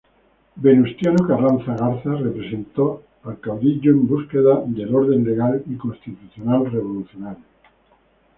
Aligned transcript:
Venustiano 0.55 1.23
Carranza 1.27 1.75
Garza 1.75 2.09
representó 2.15 3.03
al 3.23 3.39
caudillo 3.39 3.91
en 3.91 4.07
búsqueda 4.07 4.63
del 4.65 4.95
orden 4.95 5.23
legal 5.23 5.61
y 5.69 5.75
constitucional 5.75 6.71
revolucionario. 6.71 7.43